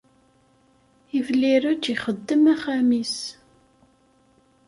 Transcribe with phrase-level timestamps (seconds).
[1.17, 3.17] Ibellireǧ ixeddem axxam-is.